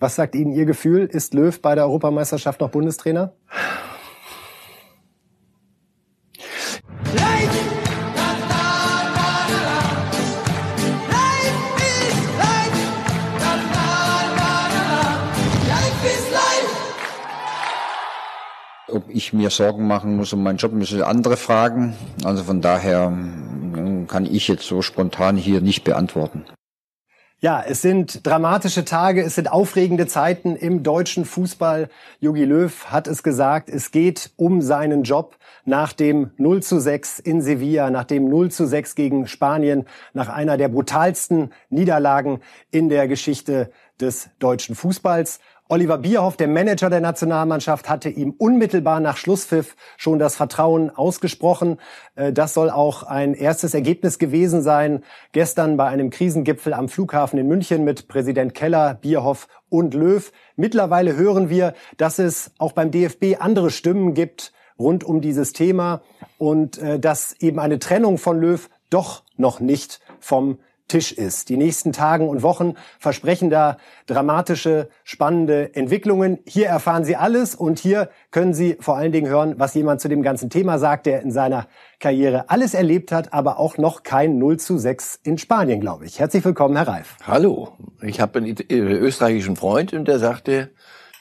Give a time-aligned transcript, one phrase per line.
[0.00, 1.06] Was sagt Ihnen Ihr Gefühl?
[1.06, 3.32] Ist Löw bei der Europameisterschaft noch Bundestrainer?
[18.90, 21.94] Ob ich mir Sorgen machen muss um meinen Job, müssen andere fragen.
[22.24, 23.12] Also von daher
[24.06, 26.44] kann ich jetzt so spontan hier nicht beantworten.
[27.40, 31.88] Ja, es sind dramatische Tage, es sind aufregende Zeiten im deutschen Fußball.
[32.18, 37.20] Jogi Löw hat es gesagt, es geht um seinen Job nach dem 0 zu 6
[37.20, 42.40] in Sevilla, nach dem 0 zu 6 gegen Spanien, nach einer der brutalsten Niederlagen
[42.72, 43.70] in der Geschichte
[44.00, 45.38] des deutschen Fußballs.
[45.70, 51.78] Oliver Bierhoff, der Manager der Nationalmannschaft, hatte ihm unmittelbar nach Schlusspfiff schon das Vertrauen ausgesprochen.
[52.14, 55.04] Äh, das soll auch ein erstes Ergebnis gewesen sein.
[55.32, 60.32] Gestern bei einem Krisengipfel am Flughafen in München mit Präsident Keller, Bierhoff und Löw.
[60.56, 66.00] Mittlerweile hören wir, dass es auch beim DFB andere Stimmen gibt rund um dieses Thema
[66.38, 71.50] und äh, dass eben eine Trennung von Löw doch noch nicht vom Tisch ist.
[71.50, 76.38] Die nächsten Tagen und Wochen versprechen da dramatische, spannende Entwicklungen.
[76.46, 80.08] Hier erfahren Sie alles und hier können Sie vor allen Dingen hören, was jemand zu
[80.08, 81.68] dem ganzen Thema sagt, der in seiner
[82.00, 86.18] Karriere alles erlebt hat, aber auch noch kein 0 zu 6 in Spanien, glaube ich.
[86.18, 87.16] Herzlich willkommen, Herr Reif.
[87.26, 90.70] Hallo, ich habe einen österreichischen Freund und der sagte,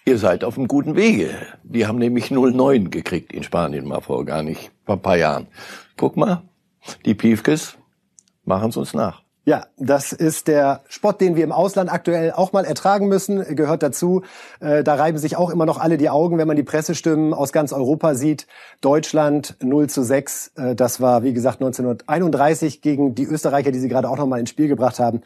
[0.05, 1.31] ihr seid auf einem guten Wege.
[1.63, 5.47] Die haben nämlich 0-9 gekriegt in Spanien mal vor gar nicht, vor ein paar Jahren.
[5.97, 6.43] Guck mal,
[7.05, 7.77] die Piefkes
[8.45, 9.26] machen es uns nach.
[9.47, 13.81] Ja, das ist der Spott, den wir im Ausland aktuell auch mal ertragen müssen, gehört
[13.81, 14.23] dazu.
[14.59, 17.53] Äh, da reiben sich auch immer noch alle die Augen, wenn man die Pressestimmen aus
[17.53, 18.45] ganz Europa sieht.
[18.81, 23.87] Deutschland 0 zu 6, äh, das war wie gesagt 1931 gegen die Österreicher, die Sie
[23.87, 25.21] gerade auch noch mal ins Spiel gebracht haben.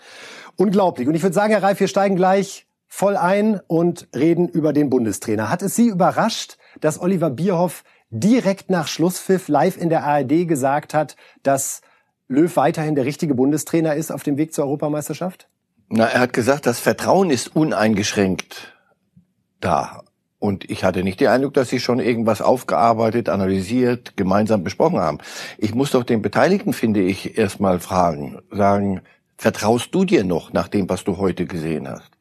[0.55, 1.07] Unglaublich.
[1.07, 4.91] Und ich würde sagen, Herr Reif, wir steigen gleich voll ein und reden über den
[4.91, 5.49] Bundestrainer.
[5.49, 10.93] Hat es Sie überrascht, dass Oliver Bierhoff direkt nach Schlusspfiff live in der ARD gesagt
[10.93, 11.81] hat, dass
[12.31, 15.49] Löw weiterhin der richtige Bundestrainer ist auf dem Weg zur Europameisterschaft?
[15.89, 18.73] Na, er hat gesagt, das Vertrauen ist uneingeschränkt
[19.59, 20.03] da.
[20.39, 25.17] Und ich hatte nicht den Eindruck, dass sie schon irgendwas aufgearbeitet, analysiert, gemeinsam besprochen haben.
[25.57, 29.01] Ich muss doch den Beteiligten, finde ich, erstmal fragen, sagen,
[29.37, 32.11] vertraust du dir noch nach dem, was du heute gesehen hast?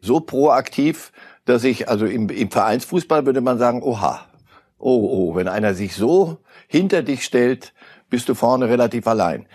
[0.00, 1.12] So proaktiv,
[1.44, 4.26] dass ich, also im, im Vereinsfußball würde man sagen, oha,
[4.78, 7.72] oh, oh, wenn einer sich so hinter dich stellt,
[8.14, 9.46] bist du vorne relativ allein.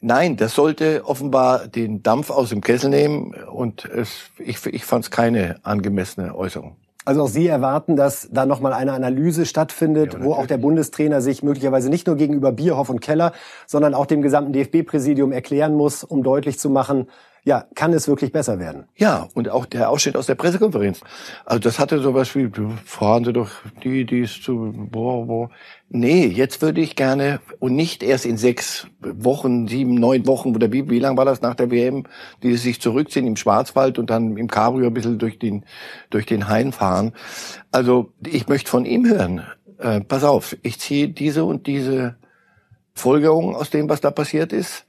[0.00, 5.06] Nein, das sollte offenbar den Dampf aus dem Kessel nehmen und es, ich, ich fand
[5.06, 6.76] es keine angemessene Äußerung.
[7.04, 11.20] Also auch Sie erwarten, dass da nochmal eine Analyse stattfindet, ja, wo auch der Bundestrainer
[11.20, 13.32] sich möglicherweise nicht nur gegenüber Bierhoff und Keller,
[13.66, 17.08] sondern auch dem gesamten DFB-Präsidium erklären muss, um deutlich zu machen,
[17.44, 18.84] ja, kann es wirklich besser werden?
[18.96, 21.00] Ja, und auch der Ausschnitt aus der Pressekonferenz.
[21.44, 22.50] Also das hatte sowas wie,
[22.84, 23.50] fahren Sie doch
[23.82, 25.50] die, die ist zu, boah, boah.
[25.88, 30.70] Nee, jetzt würde ich gerne, und nicht erst in sechs Wochen, sieben, neun Wochen, oder
[30.70, 32.04] wie, wie lang war das nach der WM,
[32.42, 35.64] die sich zurückziehen im Schwarzwald und dann im Cabrio ein bisschen durch den,
[36.10, 37.12] durch den Hain fahren.
[37.72, 39.42] Also ich möchte von ihm hören,
[39.78, 42.16] äh, pass auf, ich ziehe diese und diese
[42.92, 44.86] Folgerungen aus dem, was da passiert ist.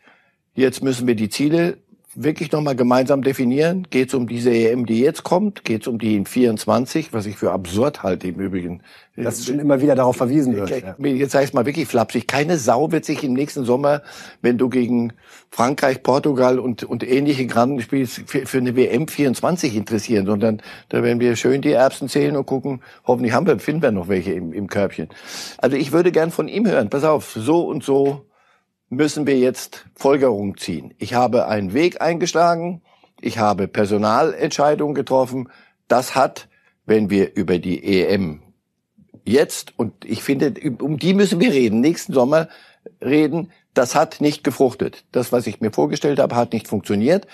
[0.54, 1.78] Jetzt müssen wir die Ziele
[2.16, 3.88] wirklich nochmal gemeinsam definieren.
[3.90, 5.64] Geht es um diese EM, die jetzt kommt?
[5.64, 8.82] Geht es um die in 24, was ich für absurd halte im Übrigen.
[9.16, 10.70] Dass schon immer wieder darauf verwiesen wird.
[10.70, 10.96] Ja.
[11.00, 12.28] Jetzt sage ich mal wirklich flapsig.
[12.28, 14.02] Keine Sau wird sich im nächsten Sommer,
[14.42, 15.14] wenn du gegen
[15.50, 21.04] Frankreich, Portugal und, und ähnliche Granden spielst, für, für eine WM 24 interessieren, sondern da
[21.04, 24.34] werden wir schön die Erbsen zählen und gucken, hoffentlich haben wir, finden wir noch welche
[24.34, 25.10] im, im Körbchen.
[25.58, 28.26] Also ich würde gern von ihm hören, pass auf, so und so
[28.92, 30.94] müssen wir jetzt Folgerungen ziehen.
[31.00, 32.82] Ich habe einen Weg eingeschlagen,
[33.22, 35.50] ich habe Personalentscheidungen getroffen.
[35.88, 36.50] Das hat,
[36.86, 38.42] wenn wir über die EM
[39.24, 42.50] jetzt, und ich finde, um die müssen wir reden, nächsten Sommer
[43.02, 45.06] reden, das hat nicht gefruchtet.
[45.14, 47.28] Das, was ich mir vorgestellt habe, hat nicht funktioniert.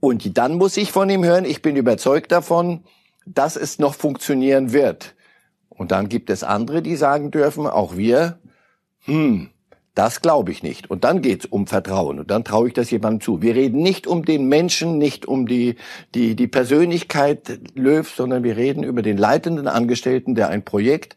[0.00, 2.82] Und dann muss ich von ihm hören, ich bin überzeugt davon,
[3.24, 5.14] dass es noch funktionieren wird.
[5.68, 8.40] Und dann gibt es andere, die sagen dürfen, auch wir,
[9.04, 9.50] hm,
[9.96, 10.90] das glaube ich nicht.
[10.90, 12.20] Und dann geht's um Vertrauen.
[12.20, 13.42] Und dann traue ich das jemandem zu.
[13.42, 15.76] Wir reden nicht um den Menschen, nicht um die,
[16.14, 21.16] die, die Persönlichkeit Löw, sondern wir reden über den leitenden Angestellten, der ein Projekt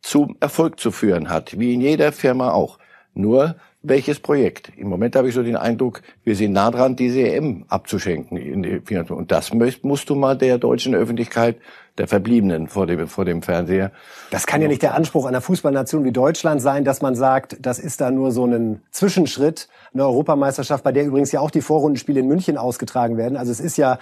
[0.00, 2.78] zum Erfolg zu führen hat, wie in jeder Firma auch.
[3.14, 4.72] Nur welches Projekt.
[4.76, 8.82] Im Moment habe ich so den Eindruck, wir sind nah dran, diese EM abzuschenken.
[9.10, 9.52] Und das
[9.82, 11.56] musst du mal der deutschen Öffentlichkeit
[11.98, 13.90] der Verbliebenen vor dem, vor dem Fernseher.
[14.30, 17.78] Das kann ja nicht der Anspruch einer Fußballnation wie Deutschland sein, dass man sagt, das
[17.78, 22.20] ist da nur so ein Zwischenschritt, eine Europameisterschaft, bei der übrigens ja auch die Vorrundenspiele
[22.20, 23.36] in München ausgetragen werden.
[23.36, 23.98] Also es ist ja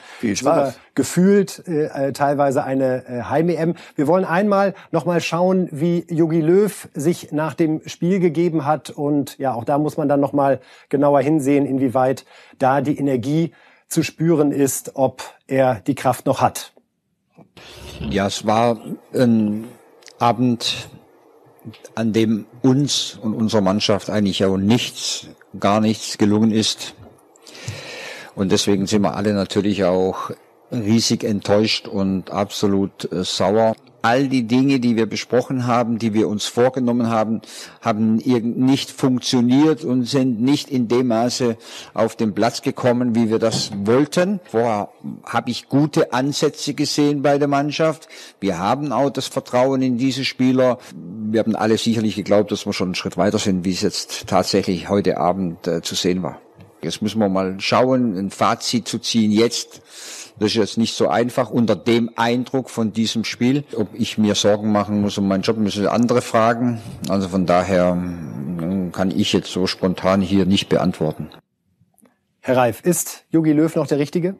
[0.94, 3.74] gefühlt äh, teilweise eine äh, Heim-EM.
[3.94, 8.90] Wir wollen einmal noch mal schauen, wie Jogi Löw sich nach dem Spiel gegeben hat
[8.90, 12.24] und ja, auch da muss man dann noch mal genauer hinsehen, inwieweit
[12.58, 13.52] da die Energie
[13.88, 16.72] zu spüren ist, ob er die Kraft noch hat.
[18.10, 18.78] Ja, es war
[19.14, 19.66] ein
[20.18, 20.88] Abend,
[21.94, 25.28] an dem uns und unserer Mannschaft eigentlich auch nichts,
[25.58, 26.94] gar nichts gelungen ist.
[28.34, 30.30] Und deswegen sind wir alle natürlich auch
[30.70, 36.28] riesig enttäuscht und absolut äh, sauer all die Dinge, die wir besprochen haben, die wir
[36.28, 37.42] uns vorgenommen haben,
[37.80, 41.56] haben nicht funktioniert und sind nicht in dem Maße
[41.92, 44.38] auf den Platz gekommen, wie wir das wollten.
[44.44, 44.90] Vorher
[45.24, 48.06] habe ich gute Ansätze gesehen bei der Mannschaft.
[48.38, 50.78] Wir haben auch das Vertrauen in diese Spieler.
[50.94, 54.28] Wir haben alle sicherlich geglaubt, dass wir schon einen Schritt weiter sind, wie es jetzt
[54.28, 56.40] tatsächlich heute Abend äh, zu sehen war.
[56.80, 59.82] Jetzt müssen wir mal schauen, ein Fazit zu ziehen jetzt
[60.38, 63.64] das ist jetzt nicht so einfach unter dem Eindruck von diesem Spiel.
[63.74, 66.80] Ob ich mir Sorgen machen muss um meinen Job, müssen andere fragen.
[67.08, 71.30] Also von daher hm, kann ich jetzt so spontan hier nicht beantworten.
[72.40, 74.36] Herr Reif, ist Jogi Löw noch der Richtige?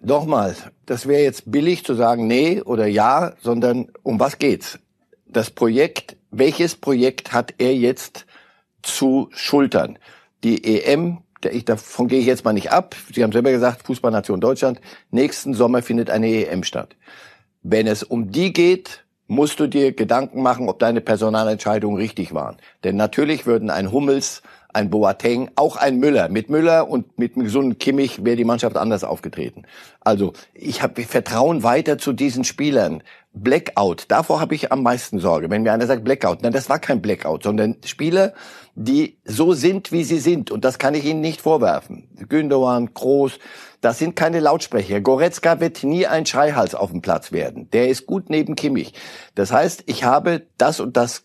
[0.00, 0.56] Nochmal,
[0.86, 4.78] das wäre jetzt billig zu sagen nee oder ja, sondern um was geht's?
[5.26, 8.26] Das Projekt, welches Projekt hat er jetzt
[8.82, 9.98] zu schultern?
[10.44, 11.18] Die EM
[11.50, 12.94] ich, davon gehe ich jetzt mal nicht ab.
[13.12, 14.80] Sie haben selber gesagt, Fußballnation Deutschland,
[15.10, 16.96] nächsten Sommer findet eine EM statt.
[17.62, 22.56] Wenn es um die geht, musst du dir Gedanken machen, ob deine Personalentscheidungen richtig waren.
[22.84, 24.42] Denn natürlich würden ein Hummels,
[24.72, 26.28] ein Boateng, auch ein Müller.
[26.28, 29.64] Mit Müller und mit einem gesunden Kimmich wäre die Mannschaft anders aufgetreten.
[30.00, 33.02] Also ich habe Vertrauen weiter zu diesen Spielern.
[33.34, 35.48] Blackout, davor habe ich am meisten Sorge.
[35.48, 38.34] Wenn mir einer sagt Blackout, nein, das war kein Blackout, sondern Spieler,
[38.74, 40.50] die so sind, wie sie sind.
[40.50, 42.08] Und das kann ich ihnen nicht vorwerfen.
[42.28, 43.38] Gündogan, Groß,
[43.80, 45.00] das sind keine Lautsprecher.
[45.00, 47.68] Goretzka wird nie ein Schreihals auf dem Platz werden.
[47.70, 48.94] Der ist gut neben Kimmich.
[49.34, 51.24] Das heißt, ich habe das und das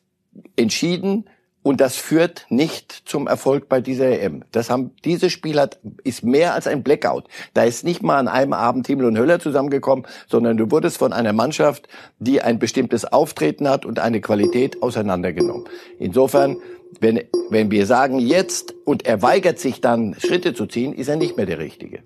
[0.55, 1.25] entschieden,
[1.67, 4.45] und das führt nicht zum Erfolg bei dieser EM.
[4.53, 7.25] Das haben, diese Spiel hat, ist mehr als ein Blackout.
[7.53, 11.11] Da ist nicht mal an einem Abend Himmel und Hölle zusammengekommen, sondern du wurdest von
[11.11, 11.89] einer Mannschaft,
[12.19, 15.65] die ein bestimmtes Auftreten hat und eine Qualität auseinandergenommen.
[15.99, 16.55] Insofern,
[16.99, 21.15] wenn, wenn wir sagen jetzt und er weigert sich dann Schritte zu ziehen, ist er
[21.15, 22.03] nicht mehr der Richtige.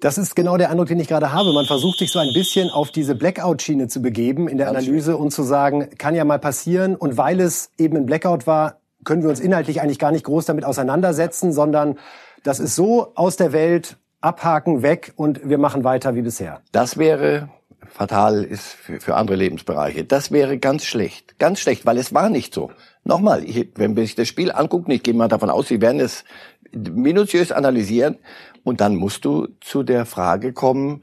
[0.00, 1.52] Das ist genau der Eindruck, den ich gerade habe.
[1.52, 5.30] Man versucht sich so ein bisschen auf diese Blackout-Schiene zu begeben in der Analyse und
[5.30, 6.96] zu sagen, kann ja mal passieren.
[6.96, 10.44] Und weil es eben ein Blackout war, können wir uns inhaltlich eigentlich gar nicht groß
[10.44, 11.98] damit auseinandersetzen, sondern
[12.42, 16.62] das ist so aus der Welt, abhaken, weg und wir machen weiter wie bisher.
[16.72, 17.48] Das wäre
[17.88, 20.04] fatal ist für, für andere Lebensbereiche.
[20.04, 21.38] Das wäre ganz schlecht.
[21.38, 22.70] Ganz schlecht, weil es war nicht so.
[23.04, 26.00] Nochmal, ich, wenn man sich das Spiel anguckt, ich gehe mal davon aus, Sie werden
[26.00, 26.24] es
[26.72, 28.18] minutiös analysieren
[28.64, 31.00] und dann musst du zu der Frage kommen,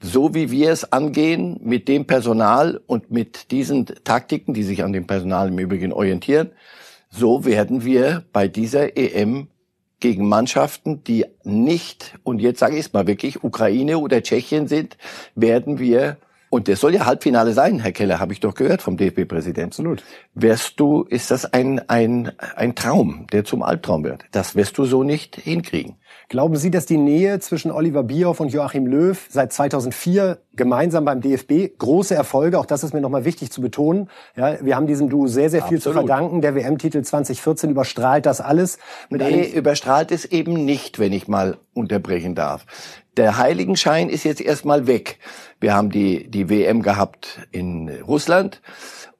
[0.00, 4.92] so wie wir es angehen mit dem Personal und mit diesen Taktiken, die sich an
[4.92, 6.50] dem Personal im Übrigen orientieren,
[7.10, 9.48] so werden wir bei dieser EM
[10.00, 14.96] gegen Mannschaften, die nicht, und jetzt sage ich es mal wirklich, Ukraine oder Tschechien sind,
[15.34, 16.18] werden wir,
[16.50, 19.70] und das soll ja Halbfinale sein, Herr Keller, habe ich doch gehört vom DFB-Präsidenten.
[19.70, 20.02] Absolut.
[20.34, 24.24] Wirst du, ist das ein, ein, ein Traum, der zum Albtraum wird.
[24.32, 25.96] Das wirst du so nicht hinkriegen.
[26.28, 31.20] Glauben Sie, dass die Nähe zwischen Oliver Bierhoff und Joachim Löw seit 2004 gemeinsam beim
[31.20, 34.10] DFB große Erfolge, auch das ist mir nochmal wichtig zu betonen.
[34.36, 35.82] Ja, wir haben diesem Duo sehr, sehr viel Absolut.
[35.82, 36.40] zu verdanken.
[36.40, 38.78] Der WM-Titel 2014 überstrahlt das alles.
[39.08, 42.66] Mit nee, überstrahlt es eben nicht, wenn ich mal unterbrechen darf.
[43.18, 45.18] Der Heiligenschein ist jetzt erstmal weg.
[45.58, 48.62] Wir haben die, die WM gehabt in Russland.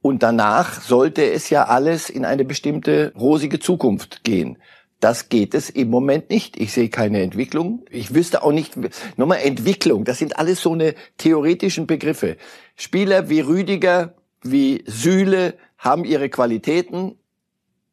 [0.00, 4.58] Und danach sollte es ja alles in eine bestimmte rosige Zukunft gehen.
[5.00, 6.56] Das geht es im Moment nicht.
[6.56, 7.86] Ich sehe keine Entwicklung.
[7.90, 8.74] Ich wüsste auch nicht,
[9.16, 12.36] nochmal Entwicklung, das sind alles so eine theoretischen Begriffe.
[12.76, 17.16] Spieler wie Rüdiger, wie Sühle haben ihre Qualitäten,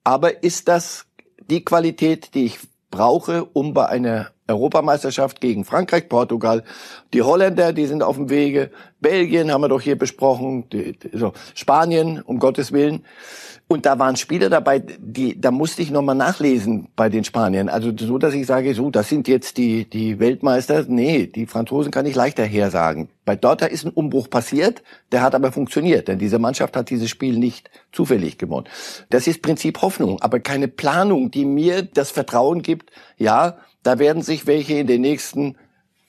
[0.03, 1.07] aber ist das
[1.49, 2.59] die Qualität, die ich
[2.91, 6.63] brauche, um bei einer Europameisterschaft gegen Frankreich, Portugal.
[7.13, 8.71] Die Holländer, die sind auf dem Wege.
[9.01, 10.69] Belgien haben wir doch hier besprochen.
[10.69, 11.33] Die, die, so.
[11.53, 13.03] Spanien, um Gottes Willen.
[13.67, 17.67] Und da waren Spieler dabei, die, da musste ich nochmal nachlesen bei den Spaniern.
[17.67, 20.85] Also so, dass ich sage, so, das sind jetzt die, die Weltmeister.
[20.87, 23.09] Nee, die Franzosen kann ich leichter hersagen.
[23.25, 27.09] Bei Dotter ist ein Umbruch passiert, der hat aber funktioniert, denn diese Mannschaft hat dieses
[27.09, 28.67] Spiel nicht zufällig gewonnen.
[29.09, 34.23] Das ist Prinzip Hoffnung, aber keine Planung, die mir das Vertrauen gibt, ja, da werden
[34.23, 35.55] sich welche in den nächsten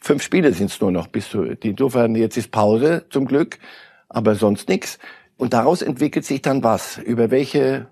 [0.00, 3.59] fünf Spiele sind es nur noch, bis zu, insofern jetzt ist Pause zum Glück,
[4.09, 4.99] aber sonst nichts.
[5.37, 6.97] Und daraus entwickelt sich dann was?
[6.97, 7.87] Über welche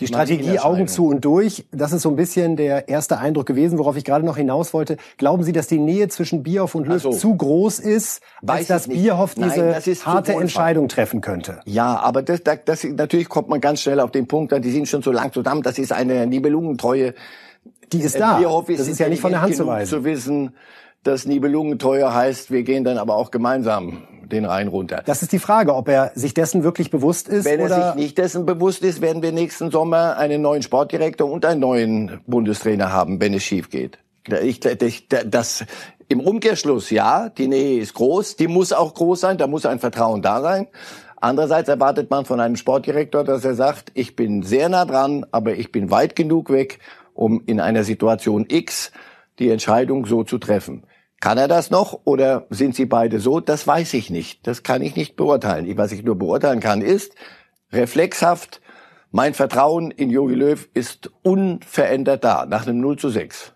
[0.00, 3.78] die Strategie Augen zu und durch, das ist so ein bisschen der erste Eindruck gewesen,
[3.78, 4.96] worauf ich gerade noch hinaus wollte.
[5.16, 7.10] Glauben Sie, dass die Nähe zwischen Bierhoff und Löw so.
[7.12, 11.60] zu groß ist, als dass Bierhoff diese Nein, das harte Entscheidung treffen könnte?
[11.64, 14.88] Ja, aber das, das, das, natürlich kommt man ganz schnell auf den Punkt, die sind
[14.88, 17.14] schon so lang zusammen, das ist eine Nibelungentreue.
[17.92, 18.38] Die ist da.
[18.38, 19.90] Bierhoff ist das ist ja nicht von der Hand zu weisen.
[19.90, 20.54] zu wissen,
[21.02, 25.02] dass Nibelungenteuer heißt, wir gehen dann aber auch gemeinsam den Rhein runter.
[25.04, 27.44] Das ist die Frage, ob er sich dessen wirklich bewusst ist.
[27.44, 27.76] Wenn oder?
[27.76, 31.60] er sich nicht dessen bewusst ist, werden wir nächsten Sommer einen neuen Sportdirektor und einen
[31.60, 33.98] neuen Bundestrainer haben, wenn es schief geht.
[34.42, 35.64] Ich, ich, das,
[36.08, 39.78] Im Umkehrschluss, ja, die Nähe ist groß, die muss auch groß sein, da muss ein
[39.78, 40.66] Vertrauen da sein.
[41.20, 45.54] Andererseits erwartet man von einem Sportdirektor, dass er sagt, ich bin sehr nah dran, aber
[45.54, 46.78] ich bin weit genug weg,
[47.14, 48.92] um in einer Situation X
[49.38, 50.84] die Entscheidung so zu treffen.
[51.20, 53.40] Kann er das noch oder sind sie beide so?
[53.40, 54.46] Das weiß ich nicht.
[54.46, 55.74] Das kann ich nicht beurteilen.
[55.78, 57.14] Was ich nur beurteilen kann, ist
[57.72, 58.60] reflexhaft,
[59.10, 63.53] mein Vertrauen in Jogi Löw ist unverändert da, nach einem 0 zu 6.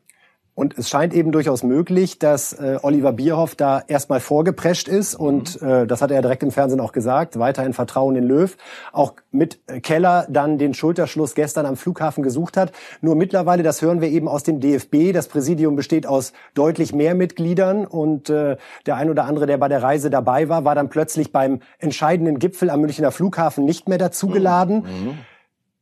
[0.58, 5.62] Und es scheint eben durchaus möglich, dass äh, Oliver Bierhoff da erstmal vorgeprescht ist und
[5.62, 5.68] mhm.
[5.68, 8.56] äh, das hat er direkt im Fernsehen auch gesagt, weiterhin Vertrauen in Löw,
[8.92, 12.72] auch mit Keller dann den Schulterschluss gestern am Flughafen gesucht hat.
[13.00, 17.14] Nur mittlerweile, das hören wir eben aus dem DFB, das Präsidium besteht aus deutlich mehr
[17.14, 20.88] Mitgliedern und äh, der ein oder andere, der bei der Reise dabei war, war dann
[20.88, 24.78] plötzlich beim entscheidenden Gipfel am Münchner Flughafen nicht mehr dazugeladen.
[24.78, 25.18] Mhm.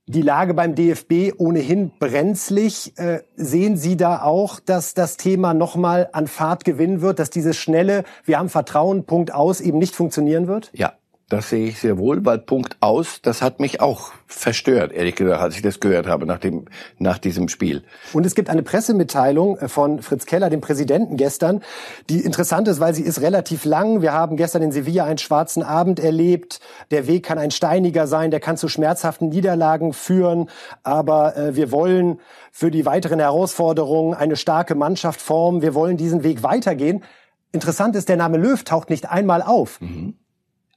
[0.06, 2.96] Die Lage beim DFB ohnehin brenzlig.
[2.96, 7.56] Äh, sehen Sie da auch, dass das Thema nochmal an Fahrt gewinnen wird, dass dieses
[7.56, 10.70] schnelle, wir haben Vertrauen, Punkt aus, eben nicht funktionieren wird?
[10.75, 10.94] Ja,
[11.28, 15.42] das sehe ich sehr wohl, weil Punkt aus, das hat mich auch verstört, ehrlich gesagt,
[15.42, 16.66] als ich das gehört habe nach dem,
[16.99, 17.83] nach diesem Spiel.
[18.12, 21.62] Und es gibt eine Pressemitteilung von Fritz Keller, dem Präsidenten gestern,
[22.09, 24.02] die interessant ist, weil sie ist relativ lang.
[24.02, 26.61] Wir haben gestern in Sevilla einen schwarzen Abend erlebt.
[26.92, 30.49] Der Weg kann ein steiniger sein, der kann zu schmerzhaften Niederlagen führen.
[30.85, 32.21] Aber äh, wir wollen
[32.52, 35.61] für die weiteren Herausforderungen eine starke Mannschaft formen.
[35.61, 37.02] Wir wollen diesen Weg weitergehen.
[37.50, 39.80] Interessant ist, der Name Löw taucht nicht einmal auf.
[39.80, 40.14] Mhm.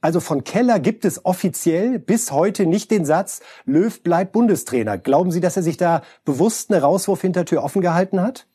[0.00, 4.96] Also von Keller gibt es offiziell bis heute nicht den Satz, Löw bleibt Bundestrainer.
[4.96, 8.46] Glauben Sie, dass er sich da bewusst eine Rauswurfhintertür offen gehalten hat?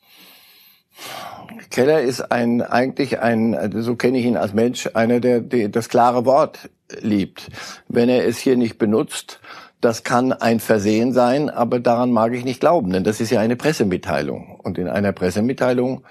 [1.69, 5.89] Keller ist ein eigentlich ein, so kenne ich ihn als Mensch, einer, der, der das
[5.89, 6.69] klare Wort
[7.01, 7.49] liebt.
[7.87, 9.39] Wenn er es hier nicht benutzt,
[9.81, 13.39] das kann ein Versehen sein, aber daran mag ich nicht glauben, denn das ist ja
[13.39, 14.59] eine Pressemitteilung.
[14.63, 16.03] Und in einer Pressemitteilung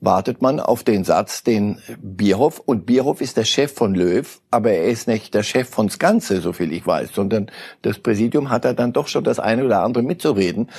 [0.00, 4.70] wartet man auf den Satz, den Bierhoff, und Bierhoff ist der Chef von Löw, aber
[4.70, 7.50] er ist nicht der Chef von Ganze, soviel ich weiß, sondern
[7.82, 10.70] das Präsidium hat da dann doch schon das eine oder andere mitzureden.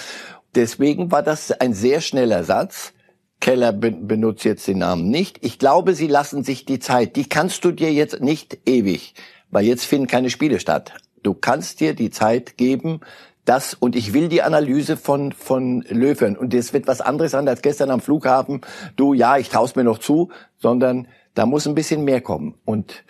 [0.55, 2.93] Deswegen war das ein sehr schneller Satz.
[3.41, 5.37] Keller benutzt jetzt den Namen nicht.
[5.41, 7.15] Ich glaube, sie lassen sich die Zeit.
[7.15, 9.13] Die kannst du dir jetzt nicht ewig,
[9.49, 10.93] weil jetzt finden keine Spiele statt.
[11.23, 13.01] Du kannst dir die Zeit geben,
[13.49, 17.47] das und ich will die Analyse von von Löwen und das wird was anderes sein
[17.47, 18.61] als gestern am Flughafen.
[18.95, 23.03] Du, ja, ich traue mir noch zu, sondern da muss ein bisschen mehr kommen und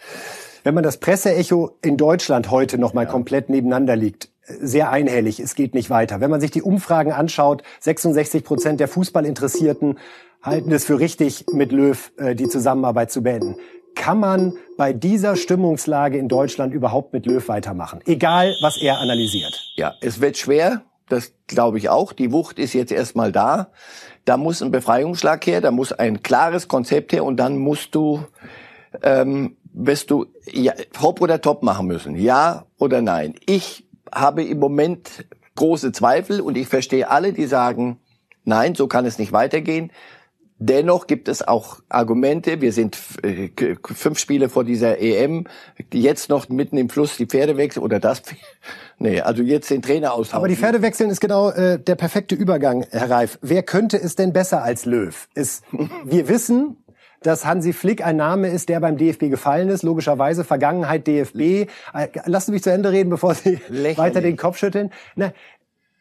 [0.64, 3.12] wenn man das Presseecho in Deutschland heute noch mal ja.
[3.12, 6.22] komplett nebeneinander liegt, sehr einhellig, es geht nicht weiter.
[6.22, 10.00] Wenn man sich die Umfragen anschaut, 66 Prozent der Fußballinteressierten
[10.42, 13.56] halten es für richtig, mit Löw äh, die Zusammenarbeit zu beenden
[13.96, 18.00] kann man bei dieser Stimmungslage in Deutschland überhaupt mit Löw weitermachen?
[18.06, 19.74] Egal, was er analysiert.
[19.76, 20.84] Ja, es wird schwer.
[21.10, 22.14] Das glaube ich auch.
[22.14, 23.72] Die Wucht ist jetzt erstmal da.
[24.26, 28.24] Da muss ein Befreiungsschlag her, da muss ein klares Konzept her und dann musst du,
[29.02, 32.16] ähm, wirst du ja, Hop oder Top machen müssen.
[32.16, 33.36] Ja oder nein.
[33.48, 38.00] Ich habe im Moment große Zweifel und ich verstehe alle, die sagen,
[38.46, 39.92] nein, so kann es nicht weitergehen.
[40.62, 42.60] Dennoch gibt es auch Argumente.
[42.60, 43.50] Wir sind äh,
[43.86, 45.48] fünf Spiele vor dieser EM.
[45.94, 48.22] Jetzt noch mitten im Fluss die Pferde wechseln oder das.
[49.02, 50.40] Nee, also jetzt den Trainer austauschen.
[50.40, 53.40] Aber die Pferde wechseln ist genau äh, der perfekte Übergang, Herr Reif.
[53.42, 55.30] Wer könnte es denn besser als Löw?
[55.36, 55.64] Ist,
[56.04, 56.76] wir wissen,
[57.22, 59.84] dass Hansi Flick ein Name ist, der beim DFB gefallen ist.
[59.84, 61.40] Logischerweise Vergangenheit DFB.
[61.40, 61.68] Äh,
[62.26, 63.98] lassen Sie mich zu Ende reden, bevor Sie Lächerlich.
[63.98, 64.92] weiter den Kopf schütteln.
[65.16, 65.32] Na,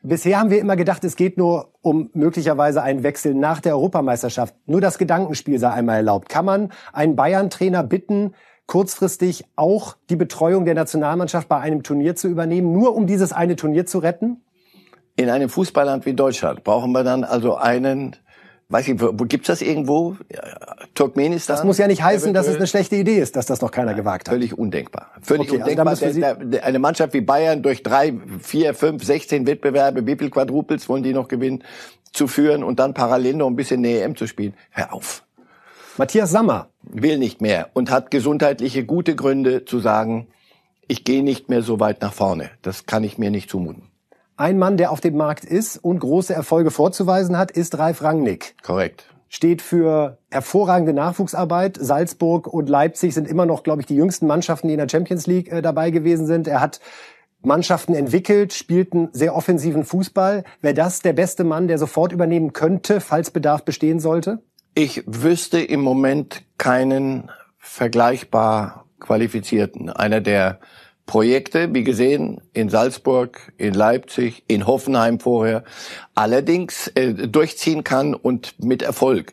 [0.03, 4.55] Bisher haben wir immer gedacht, es geht nur um möglicherweise einen Wechsel nach der Europameisterschaft.
[4.67, 6.29] Nur das Gedankenspiel sei einmal erlaubt.
[6.29, 8.35] Kann man einen Bayern-Trainer bitten,
[8.67, 13.57] kurzfristig auch die Betreuung der Nationalmannschaft bei einem Turnier zu übernehmen, nur um dieses eine
[13.57, 14.41] Turnier zu retten?
[15.17, 18.15] In einem Fußballland wie Deutschland brauchen wir dann also einen
[18.71, 20.17] Weiß ich, gibt's das irgendwo?
[20.95, 21.57] Turkmenistan?
[21.57, 23.95] Das muss ja nicht heißen, dass es eine schlechte Idee ist, dass das noch keiner
[23.95, 24.35] gewagt hat.
[24.35, 25.11] Völlig undenkbar.
[25.23, 26.37] Völlig okay, also undenkbar.
[26.37, 30.87] Also der, eine Mannschaft wie Bayern durch drei, vier, fünf, sechzehn Wettbewerbe, wie viel Quadruples
[30.91, 31.65] wollen die noch gewinnen,
[32.13, 34.53] zu führen und dann parallel noch ein bisschen eine EM zu spielen.
[34.71, 35.25] Hör auf.
[35.97, 36.69] Matthias Sammer.
[36.83, 40.27] Will nicht mehr und hat gesundheitliche gute Gründe zu sagen,
[40.87, 42.51] ich gehe nicht mehr so weit nach vorne.
[42.61, 43.88] Das kann ich mir nicht zumuten.
[44.39, 48.55] Ein Mann, der auf dem Markt ist und große Erfolge vorzuweisen hat, ist Ralf Rangnick.
[48.63, 49.05] Korrekt.
[49.29, 51.77] Steht für hervorragende Nachwuchsarbeit.
[51.79, 55.27] Salzburg und Leipzig sind immer noch, glaube ich, die jüngsten Mannschaften, die in der Champions
[55.27, 56.47] League äh, dabei gewesen sind.
[56.47, 56.79] Er hat
[57.43, 60.45] Mannschaften entwickelt, spielt einen sehr offensiven Fußball.
[60.61, 64.39] Wäre das der beste Mann, der sofort übernehmen könnte, falls Bedarf bestehen sollte?
[64.73, 67.29] Ich wüsste im Moment keinen
[67.59, 69.91] vergleichbar qualifizierten.
[69.91, 70.61] Einer, der
[71.09, 75.65] Projekte, wie gesehen, in Salzburg, in Leipzig, in Hoffenheim vorher,
[76.15, 79.33] allerdings äh, durchziehen kann und mit Erfolg.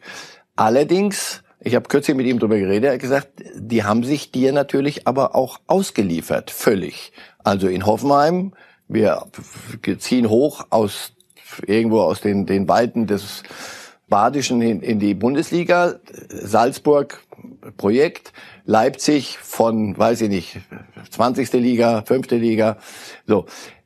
[0.55, 4.53] Allerdings, ich habe kürzlich mit ihm darüber geredet, er hat gesagt, die haben sich dir
[4.53, 7.12] natürlich aber auch ausgeliefert, völlig.
[7.44, 8.53] Also in Hoffenheim,
[8.88, 9.27] wir
[10.00, 11.12] ziehen hoch aus
[11.67, 13.44] irgendwo aus den, den Weiten des
[14.07, 15.95] Badischen in, in die Bundesliga,
[16.29, 17.25] Salzburg
[17.77, 18.33] Projekt,
[18.65, 20.59] Leipzig von, weiß ich nicht,
[21.09, 21.51] 20.
[21.53, 22.31] Liga, 5.
[22.31, 22.77] Liga.
[23.25, 23.45] So.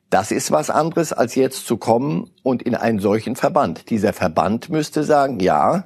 [0.10, 3.92] Das ist was anderes, als jetzt zu kommen und in einen solchen Verband.
[3.92, 5.84] Dieser Verband müsste sagen, ja,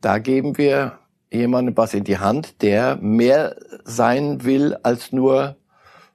[0.00, 0.98] da geben wir
[1.30, 5.54] jemandem was in die Hand, der mehr sein will als nur,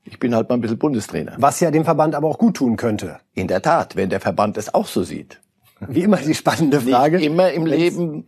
[0.03, 1.35] ich bin halt mal ein bisschen Bundestrainer.
[1.37, 3.19] Was ja dem Verband aber auch gut tun könnte.
[3.33, 5.39] In der Tat, wenn der Verband es auch so sieht.
[5.87, 7.17] Wie immer die spannende Frage.
[7.17, 8.25] Nicht immer im Leben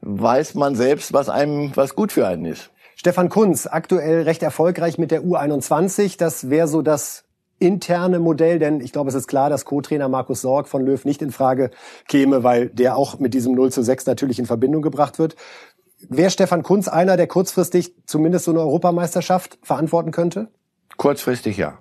[0.00, 2.70] weiß man selbst, was einem, was gut für einen ist.
[2.96, 6.18] Stefan Kunz, aktuell recht erfolgreich mit der U21.
[6.18, 7.24] Das wäre so das
[7.58, 11.22] interne Modell, denn ich glaube, es ist klar, dass Co-Trainer Markus Sorg von Löw nicht
[11.22, 11.70] in Frage
[12.08, 15.36] käme, weil der auch mit diesem 0 zu 6 natürlich in Verbindung gebracht wird.
[16.08, 20.48] Wäre Stefan Kunz einer, der kurzfristig zumindest so eine Europameisterschaft verantworten könnte?
[20.96, 21.78] Kurzfristig ja.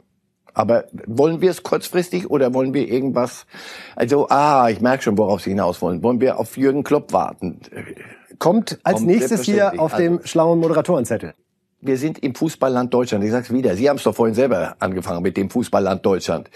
[0.53, 3.45] Aber wollen wir es kurzfristig oder wollen wir irgendwas?
[3.95, 6.03] Also, ah, ich merke schon, worauf Sie hinaus wollen.
[6.03, 7.59] Wollen wir auf Jürgen Klopp warten?
[8.41, 11.33] kommt als kommt nächstes hier auf dem also, schlauen Moderatorenzettel.
[11.79, 13.23] Wir sind im Fußballland Deutschland.
[13.23, 13.75] Ich sag's wieder.
[13.75, 16.49] Sie haben es doch vorhin selber angefangen mit dem Fußballland Deutschland.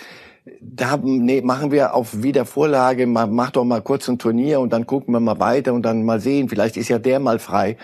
[0.61, 5.13] Da nee, machen wir auf Wiedervorlage, mach doch mal kurz ein Turnier und dann gucken
[5.13, 7.77] wir mal weiter und dann mal sehen, vielleicht ist ja der mal frei.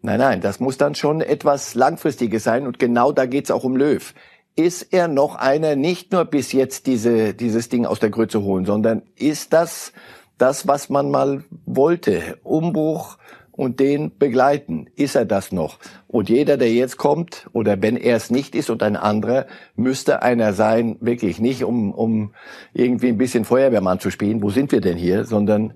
[0.00, 3.76] Nein, nein, das muss dann schon etwas Langfristiges sein und genau da geht's auch um
[3.76, 4.14] Löw.
[4.58, 8.64] Ist er noch einer, nicht nur bis jetzt diese, dieses Ding aus der Grütze holen,
[8.64, 9.92] sondern ist das
[10.36, 12.38] das, was man mal wollte?
[12.42, 13.18] Umbruch,
[13.58, 14.86] und den begleiten.
[14.94, 15.78] Ist er das noch?
[16.06, 20.22] Und jeder, der jetzt kommt, oder wenn er es nicht ist und ein anderer, müsste
[20.22, 22.34] einer sein, wirklich nicht, um, um
[22.72, 24.42] irgendwie ein bisschen Feuerwehrmann zu spielen.
[24.44, 25.24] Wo sind wir denn hier?
[25.24, 25.74] Sondern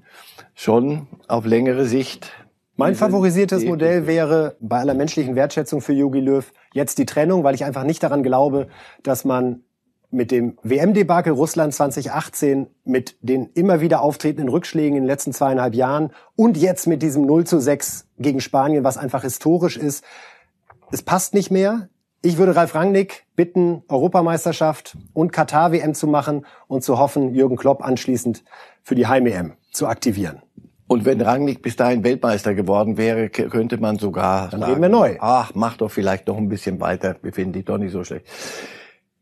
[0.54, 2.30] schon auf längere Sicht.
[2.76, 7.54] Mein favorisiertes Modell wäre bei aller menschlichen Wertschätzung für Yogi Löw jetzt die Trennung, weil
[7.54, 8.68] ich einfach nicht daran glaube,
[9.02, 9.62] dass man
[10.10, 15.74] mit dem WM-Debakel Russland 2018, mit den immer wieder auftretenden Rückschlägen in den letzten zweieinhalb
[15.74, 20.04] Jahren und jetzt mit diesem 0 zu 6 gegen Spanien, was einfach historisch ist,
[20.90, 21.88] es passt nicht mehr.
[22.20, 27.82] Ich würde Ralf Rangnick bitten, Europameisterschaft und Katar-WM zu machen und zu hoffen, Jürgen Klopp
[27.82, 28.44] anschließend
[28.82, 30.42] für die Heim-EM zu aktivieren.
[30.92, 34.90] Und wenn Rangnick bis dahin Weltmeister geworden wäre, könnte man sogar Dann sagen, reden wir
[34.90, 35.16] neu.
[35.20, 37.16] Ach, mach doch vielleicht noch ein bisschen weiter.
[37.22, 38.26] Wir finden dich doch nicht so schlecht.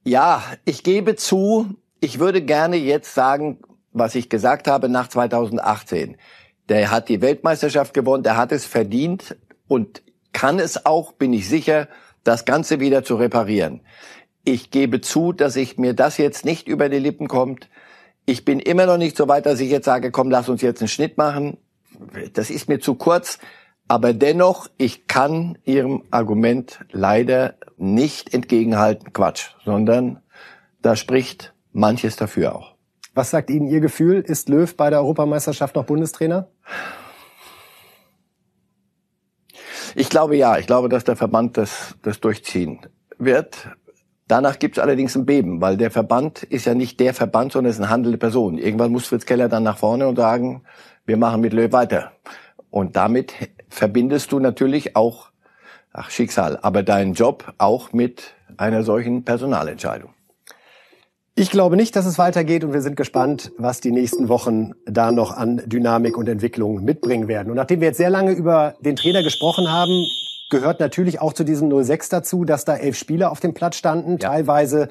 [0.02, 1.66] Ja, ich gebe zu,
[2.00, 3.58] ich würde gerne jetzt sagen,
[3.92, 6.16] was ich gesagt habe nach 2018.
[6.68, 9.36] Der hat die Weltmeisterschaft gewonnen, der hat es verdient
[9.68, 10.02] und
[10.32, 11.86] kann es auch, bin ich sicher,
[12.24, 13.82] das Ganze wieder zu reparieren.
[14.42, 17.68] Ich gebe zu, dass ich mir das jetzt nicht über die Lippen kommt.
[18.30, 20.80] Ich bin immer noch nicht so weit, dass ich jetzt sage, komm, lass uns jetzt
[20.80, 21.58] einen Schnitt machen.
[22.32, 23.40] Das ist mir zu kurz.
[23.88, 30.22] Aber dennoch, ich kann Ihrem Argument leider nicht entgegenhalten, Quatsch, sondern
[30.80, 32.76] da spricht manches dafür auch.
[33.14, 34.20] Was sagt Ihnen Ihr Gefühl?
[34.20, 36.46] Ist Löw bei der Europameisterschaft noch Bundestrainer?
[39.96, 40.56] Ich glaube ja.
[40.58, 42.78] Ich glaube, dass der Verband das, das durchziehen
[43.18, 43.70] wird.
[44.30, 47.70] Danach gibt es allerdings ein Beben, weil der Verband ist ja nicht der Verband, sondern
[47.70, 48.58] es ist eine handelnde Person.
[48.58, 50.62] Irgendwann muss Fritz Keller dann nach vorne und sagen,
[51.04, 52.12] wir machen mit Löw weiter.
[52.70, 53.34] Und damit
[53.68, 55.30] verbindest du natürlich auch,
[55.92, 60.10] ach Schicksal, aber deinen Job auch mit einer solchen Personalentscheidung.
[61.34, 65.10] Ich glaube nicht, dass es weitergeht und wir sind gespannt, was die nächsten Wochen da
[65.10, 67.50] noch an Dynamik und Entwicklung mitbringen werden.
[67.50, 70.06] Und nachdem wir jetzt sehr lange über den Trainer gesprochen haben,
[70.50, 74.12] gehört natürlich auch zu diesem 06 dazu, dass da elf Spieler auf dem Platz standen,
[74.12, 74.28] ja.
[74.28, 74.90] teilweise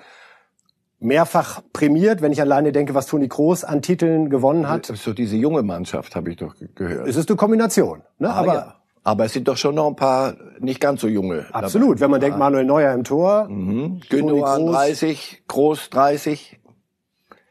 [1.00, 4.88] mehrfach prämiert, wenn ich alleine denke, was Toni Kroos an Titeln gewonnen hat.
[4.88, 7.08] So diese junge Mannschaft habe ich doch gehört.
[7.08, 8.30] Es ist eine Kombination, ne?
[8.30, 8.76] Ah, Aber ja.
[9.04, 11.46] Aber es sind doch schon noch ein paar nicht ganz so junge.
[11.54, 11.96] Absolut.
[11.96, 12.02] Dabei.
[12.02, 13.48] Wenn man denkt, Manuel Neuer im Tor.
[13.48, 14.02] Mhm.
[14.10, 16.60] Gündogan 30, Groß 30.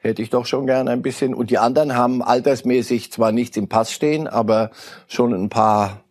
[0.01, 1.35] Hätte ich doch schon gern ein bisschen.
[1.35, 4.71] Und die anderen haben altersmäßig zwar nichts im Pass stehen, aber
[5.09, 6.05] schon ein paar,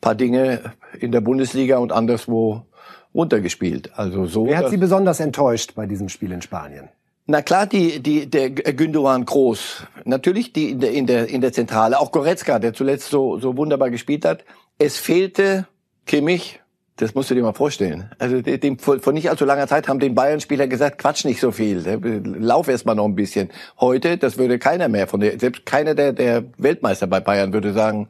[0.00, 2.66] paar Dinge in der Bundesliga und anderswo
[3.14, 3.90] runtergespielt.
[3.94, 4.46] Also so.
[4.46, 6.88] Wer hat Sie besonders enttäuscht bei diesem Spiel in Spanien?
[7.26, 9.84] Na klar, die, die, der Gündogan groß.
[10.04, 12.00] Natürlich die in der, in der, in der Zentrale.
[12.00, 14.44] Auch Goretzka, der zuletzt so, so wunderbar gespielt hat.
[14.78, 15.66] Es fehlte
[16.06, 16.60] Kimmich.
[16.96, 18.10] Das musst du dir mal vorstellen.
[18.18, 21.82] Also dem, vor nicht allzu langer Zeit haben den Bayern-Spieler gesagt, quatsch nicht so viel,
[22.24, 23.48] lauf erst mal noch ein bisschen.
[23.78, 27.72] Heute, das würde keiner mehr von der, selbst keiner der, der Weltmeister bei Bayern würde
[27.72, 28.08] sagen,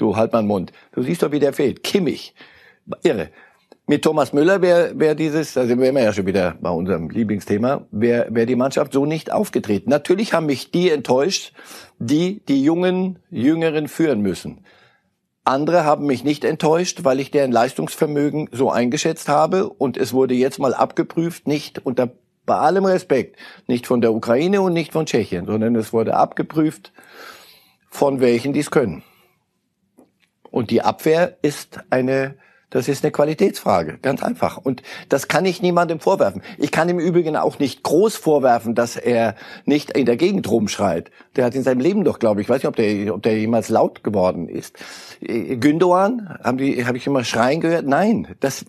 [0.00, 0.72] du halt mal den Mund.
[0.92, 1.82] Du siehst doch, wie der fehlt.
[1.82, 2.34] Kimmich.
[3.02, 3.30] Irre.
[3.86, 7.86] Mit Thomas Müller wäre wär dieses, also wären wir ja schon wieder bei unserem Lieblingsthema,
[7.90, 9.90] wäre wär die Mannschaft so nicht aufgetreten.
[9.90, 11.52] Natürlich haben mich die enttäuscht,
[11.98, 14.64] die die Jungen, Jüngeren führen müssen.
[15.42, 20.34] Andere haben mich nicht enttäuscht, weil ich deren Leistungsvermögen so eingeschätzt habe und es wurde
[20.34, 22.10] jetzt mal abgeprüft, nicht unter
[22.46, 26.92] bei allem Respekt, nicht von der Ukraine und nicht von Tschechien, sondern es wurde abgeprüft
[27.90, 29.02] von welchen die es können.
[30.50, 32.36] Und die Abwehr ist eine
[32.70, 34.56] das ist eine Qualitätsfrage, ganz einfach.
[34.56, 36.42] Und das kann ich niemandem vorwerfen.
[36.56, 41.10] Ich kann im Übrigen auch nicht groß vorwerfen, dass er nicht in der Gegend rumschreit.
[41.36, 43.68] Der hat in seinem Leben doch, glaube ich, weiß nicht, ob der, ob der jemals
[43.68, 44.76] laut geworden ist.
[45.20, 47.86] Äh, Gündoan, habe ich immer schreien gehört?
[47.86, 48.64] Nein, das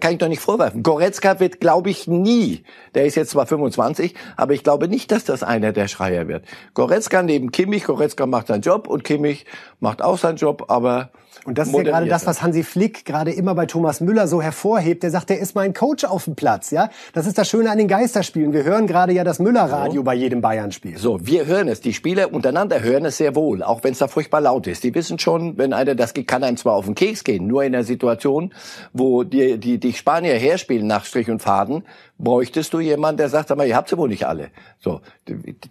[0.00, 0.82] kann ich doch nicht vorwerfen.
[0.82, 2.64] Goretzka wird, glaube ich, nie.
[2.94, 6.44] Der ist jetzt zwar 25, aber ich glaube nicht, dass das einer der Schreier wird.
[6.74, 9.44] Goretzka neben Kimmich, Goretzka macht seinen Job und Kimmich
[9.80, 11.10] macht auch seinen Job, aber
[11.44, 14.40] und das ist ja gerade das, was Hansi Flick gerade immer bei Thomas Müller so
[14.40, 15.02] hervorhebt.
[15.02, 16.90] Der sagt, der ist mein Coach auf dem Platz, ja.
[17.12, 18.52] Das ist das Schöne an den Geisterspielen.
[18.52, 20.02] Wir hören gerade ja das Müller-Radio so.
[20.04, 20.96] bei jedem Bayern-Spiel.
[20.96, 21.80] So, wir hören es.
[21.80, 24.84] Die Spieler untereinander hören es sehr wohl, auch wenn es da furchtbar laut ist.
[24.84, 27.72] Die wissen schon, wenn einer das kann einem zwar auf den Keks gehen, nur in
[27.72, 28.52] der Situation,
[28.92, 31.84] wo die, die, die Spanier herspielen nach Strich und Faden,
[32.18, 34.48] bräuchtest du jemanden, der sagt, aber ihr habt sie wohl nicht alle.
[34.78, 35.00] So,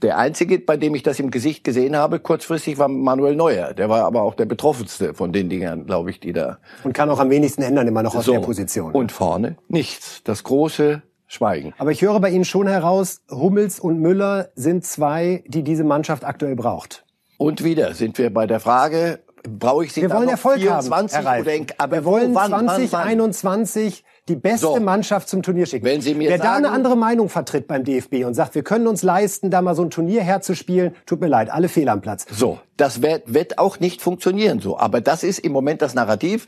[0.02, 3.74] der einzige, bei dem ich das im Gesicht gesehen habe, kurzfristig war Manuel Neuer.
[3.74, 6.60] Der war aber auch der betroffenste von den Dingern, glaube ich, die da.
[6.84, 8.92] Und kann auch am wenigsten ändern immer noch aus so, der Position.
[8.92, 10.22] Und vorne nichts.
[10.24, 11.74] Das große Schweigen.
[11.78, 16.24] Aber ich höre bei Ihnen schon heraus, Hummels und Müller sind zwei, die diese Mannschaft
[16.24, 17.06] aktuell braucht.
[17.38, 21.42] Und wieder sind wir bei der Frage, brauche ich sie wir wollen Erfolg 24 haben,
[21.42, 24.80] oder in, aber wir wollen wann, 2021 die beste so.
[24.80, 25.86] Mannschaft zum Turnier schicken.
[25.86, 28.64] Wenn Sie mir Wer sagen, da eine andere Meinung vertritt beim DFB und sagt, wir
[28.64, 32.02] können uns leisten, da mal so ein Turnier herzuspielen, tut mir leid, alle Fehl am
[32.02, 32.26] Platz.
[32.32, 34.78] So, das wird, wird auch nicht funktionieren so.
[34.78, 36.48] Aber das ist im Moment das Narrativ.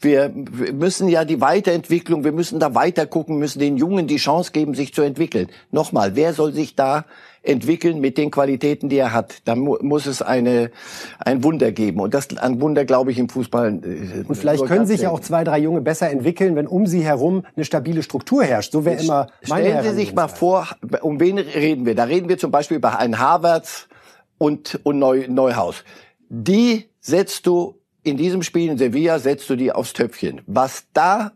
[0.00, 4.50] Wir müssen ja die Weiterentwicklung, wir müssen da weiter gucken, müssen den Jungen die Chance
[4.52, 5.48] geben, sich zu entwickeln.
[5.70, 7.06] Nochmal, wer soll sich da
[7.44, 9.36] entwickeln mit den Qualitäten, die er hat.
[9.44, 10.70] Da mu muss es eine,
[11.18, 12.00] ein Wunder geben.
[12.00, 13.80] Und das ein Wunder, glaube ich, im Fußball.
[13.84, 17.04] Äh, Und vielleicht können sich ja auch zwei, drei Junge besser entwickeln, wenn um sie
[17.04, 18.72] herum eine stabile Struktur herrscht.
[18.72, 20.68] So wäre immer meine Stellen Sie sich mal vor,
[21.02, 21.94] um wen reden wir?
[21.94, 23.88] Da reden wir zum Beispiel über einen Harvards
[24.38, 25.84] und, und Neu, Neuhaus.
[26.28, 30.40] Die setzt du in diesem Spiel in Sevilla, setzt du die aufs Töpfchen.
[30.46, 31.32] Was da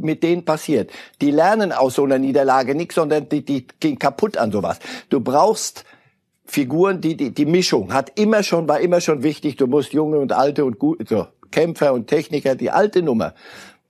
[0.00, 0.90] mit denen passiert.
[1.20, 4.78] Die lernen aus so einer Niederlage nichts, sondern die, die gehen kaputt an sowas.
[5.08, 5.84] Du brauchst
[6.44, 9.56] Figuren, die, die, die Mischung hat immer schon, war immer schon wichtig.
[9.56, 13.34] Du musst junge und alte und gut, so, Kämpfer und Techniker, die alte Nummer.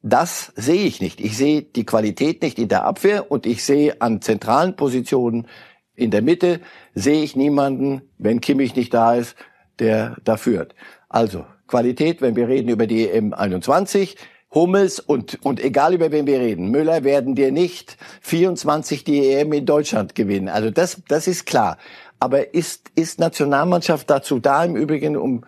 [0.02, 1.20] Das sehe ich nicht.
[1.20, 5.46] Ich sehe die Qualität nicht in der Abwehr und ich sehe an zentralen Positionen
[5.94, 6.60] in der Mitte
[6.94, 9.36] sehe ich niemanden, wenn Kimmich nicht da ist,
[9.78, 10.74] der da führt.
[11.08, 14.16] Also Qualität, wenn wir reden über die M21,
[14.52, 19.52] Hummels und, und egal über wen wir reden, Müller werden dir nicht 24 die EM
[19.52, 20.48] in Deutschland gewinnen.
[20.48, 21.78] Also das, das ist klar.
[22.18, 25.44] Aber ist, ist Nationalmannschaft dazu da im Übrigen, um,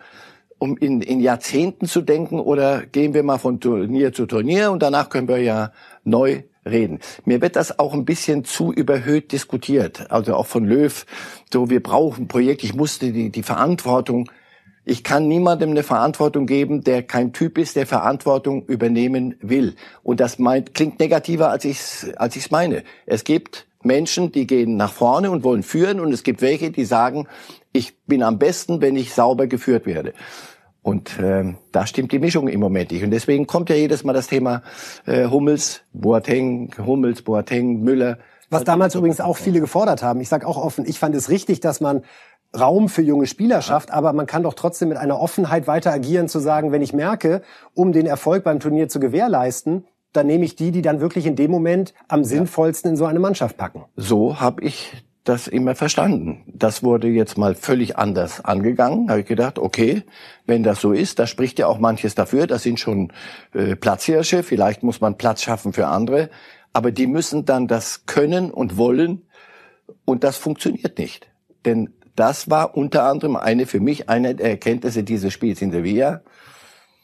[0.57, 4.81] um in, in Jahrzehnten zu denken oder gehen wir mal von Turnier zu Turnier und
[4.81, 5.73] danach können wir ja
[6.05, 6.99] neu reden.
[7.25, 10.09] Mir wird das auch ein bisschen zu überhöht diskutiert.
[10.11, 11.05] Also auch von Löw,
[11.51, 14.29] so wir brauchen Projekt, ich musste die, die Verantwortung
[14.85, 19.75] ich kann niemandem eine Verantwortung geben, der kein Typ ist, der Verantwortung übernehmen will.
[20.03, 22.83] Und das meint, klingt negativer, als ich es als ich's meine.
[23.05, 26.85] Es gibt Menschen, die gehen nach vorne und wollen führen, und es gibt welche, die
[26.85, 27.27] sagen,
[27.71, 30.13] ich bin am besten, wenn ich sauber geführt werde.
[30.81, 33.03] Und äh, da stimmt die Mischung im Moment nicht.
[33.03, 34.63] Und deswegen kommt ja jedes Mal das Thema
[35.05, 38.17] äh, Hummels, Boateng, Hummels, Boateng, Müller.
[38.49, 40.19] Was damals übrigens auch viele gefordert haben.
[40.19, 42.03] Ich sage auch offen, ich fand es richtig, dass man
[42.57, 46.27] Raum für junge Spieler schafft, aber man kann doch trotzdem mit einer Offenheit weiter agieren,
[46.27, 47.41] zu sagen, wenn ich merke,
[47.73, 51.35] um den Erfolg beim Turnier zu gewährleisten, dann nehme ich die, die dann wirklich in
[51.35, 53.85] dem Moment am sinnvollsten in so eine Mannschaft packen.
[53.95, 54.91] So habe ich
[55.23, 56.43] das immer verstanden.
[56.53, 59.09] Das wurde jetzt mal völlig anders angegangen.
[59.09, 60.03] Habe ich gedacht, okay,
[60.45, 62.45] wenn das so ist, da spricht ja auch manches dafür.
[62.45, 63.11] Das sind schon
[63.53, 64.43] äh, Platzhirsche.
[64.43, 66.29] Vielleicht muss man Platz schaffen für andere.
[66.73, 69.23] Aber die müssen dann das können und wollen.
[70.05, 71.27] Und das funktioniert nicht.
[71.65, 76.21] Denn das war unter anderem eine für mich eine der Erkenntnisse dieses Spiels in Sevilla.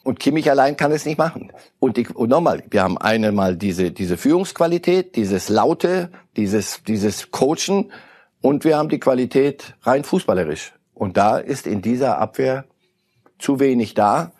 [0.04, 1.52] Und Kimmich allein kann es nicht machen.
[1.80, 7.92] Und, die, und nochmal, wir haben einmal diese, diese Führungsqualität, dieses Laute, dieses, dieses Coachen
[8.42, 10.74] und wir haben die Qualität rein fußballerisch.
[10.94, 12.66] Und da ist in dieser Abwehr
[13.38, 14.32] zu wenig da,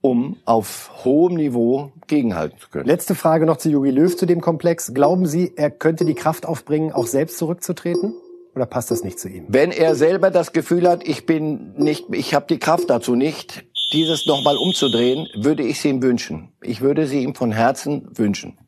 [0.00, 2.86] um auf hohem Niveau gegenhalten zu können.
[2.86, 4.94] Letzte Frage noch zu Jogi Löw zu dem Komplex.
[4.94, 8.14] Glauben Sie, er könnte die Kraft aufbringen, auch selbst zurückzutreten?
[8.58, 9.44] Oder passt das nicht zu ihm?
[9.46, 13.64] Wenn er selber das Gefühl hat, ich bin nicht, ich habe die Kraft dazu nicht,
[13.92, 16.48] dieses nochmal umzudrehen, würde ich sie ihm wünschen.
[16.60, 18.58] Ich würde sie ihm von Herzen wünschen.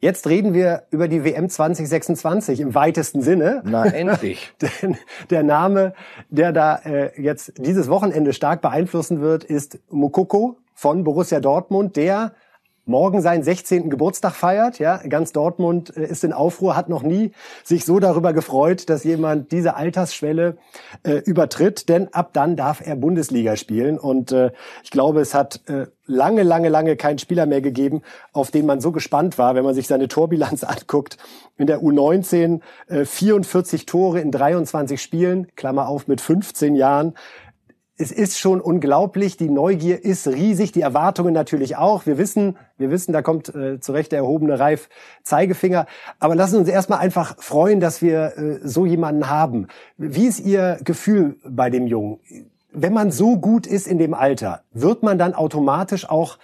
[0.00, 3.62] Jetzt reden wir über die WM 2026 im weitesten Sinne.
[3.64, 4.52] Na endlich.
[4.82, 4.98] Denn
[5.30, 5.94] der Name,
[6.28, 12.34] der da äh, jetzt dieses Wochenende stark beeinflussen wird, ist Mukoko von Borussia Dortmund, der
[12.90, 13.88] morgen seinen 16.
[13.88, 14.78] Geburtstag feiert.
[14.78, 17.32] Ja, ganz Dortmund äh, ist in Aufruhr, hat noch nie
[17.64, 20.58] sich so darüber gefreut, dass jemand diese Altersschwelle
[21.04, 23.98] äh, übertritt, denn ab dann darf er Bundesliga spielen.
[23.98, 24.50] Und äh,
[24.84, 28.80] ich glaube, es hat äh, lange, lange, lange keinen Spieler mehr gegeben, auf den man
[28.80, 31.16] so gespannt war, wenn man sich seine Torbilanz anguckt.
[31.56, 37.14] In der U19 äh, 44 Tore in 23 Spielen, Klammer auf mit 15 Jahren
[38.00, 39.36] es ist schon unglaublich.
[39.36, 42.06] Die Neugier ist riesig, die Erwartungen natürlich auch.
[42.06, 44.88] Wir wissen, wir wissen, da kommt äh, zurecht der erhobene Reif
[45.22, 45.86] Zeigefinger.
[46.18, 49.68] Aber lassen uns erstmal einfach freuen, dass wir äh, so jemanden haben.
[49.98, 52.20] Wie ist Ihr Gefühl bei dem Jungen?
[52.72, 56.38] Wenn man so gut ist in dem Alter, wird man dann automatisch auch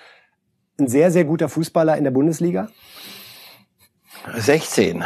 [0.78, 2.68] ein sehr, sehr guter Fußballer in der Bundesliga?
[4.36, 5.04] 16.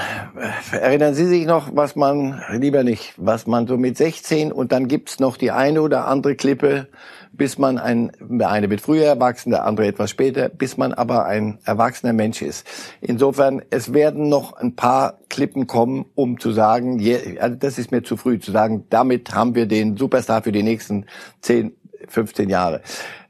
[0.73, 4.89] Erinnern Sie sich noch, was man, lieber nicht, was man so mit 16 und dann
[4.89, 6.89] gibt's noch die eine oder andere Klippe,
[7.33, 11.59] bis man ein, eine wird früher erwachsen, der andere etwas später, bis man aber ein
[11.65, 12.67] erwachsener Mensch ist.
[13.01, 17.01] Insofern, es werden noch ein paar Klippen kommen, um zu sagen,
[17.39, 20.63] also das ist mir zu früh, zu sagen, damit haben wir den Superstar für die
[20.63, 21.07] nächsten
[21.43, 21.73] 10,
[22.09, 22.83] 15 Jahre.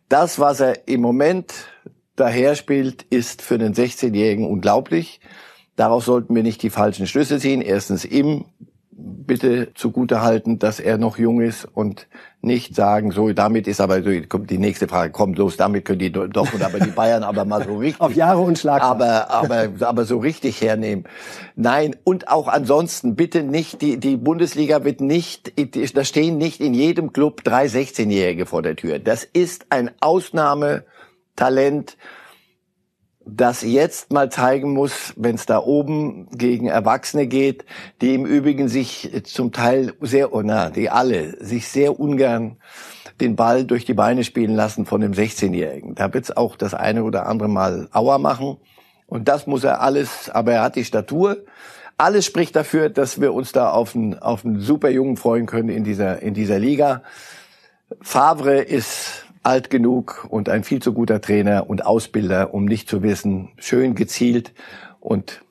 [0.09, 1.53] Das, was er im Moment
[2.16, 5.21] daher spielt, ist für den 16-Jährigen unglaublich.
[5.81, 7.62] Daraus sollten wir nicht die falschen Schlüsse ziehen.
[7.62, 8.45] Erstens ihm
[8.90, 12.07] bitte zugute halten, dass er noch jung ist und
[12.43, 16.01] nicht sagen, so damit ist aber so, kommt die nächste Frage, kommt los, damit können
[16.01, 19.71] die Dortmund, aber die Bayern aber mal so richtig auf Jahre und Schlag, aber aber
[19.81, 21.07] aber so richtig hernehmen.
[21.57, 25.51] Nein und auch ansonsten bitte nicht die die Bundesliga wird nicht,
[25.95, 28.99] da stehen nicht in jedem Club drei 16-Jährige vor der Tür.
[28.99, 31.97] Das ist ein Ausnahmetalent
[33.26, 37.64] das jetzt mal zeigen muss, wenn es da oben gegen Erwachsene geht,
[38.00, 42.56] die im Übrigen sich zum Teil sehr, oh na, die alle, sich sehr ungern
[43.20, 45.94] den Ball durch die Beine spielen lassen von dem 16-Jährigen.
[45.94, 48.56] Da wird's auch das eine oder andere Mal Auer machen.
[49.06, 51.38] Und das muss er alles, aber er hat die Statur.
[51.98, 55.68] Alles spricht dafür, dass wir uns da auf einen, auf einen super Jungen freuen können
[55.68, 57.02] in dieser, in dieser Liga.
[58.00, 63.03] Favre ist alt genug und ein viel zu guter Trainer und Ausbilder, um nicht zu
[63.03, 64.53] wissen, schön gezielt
[65.00, 65.42] und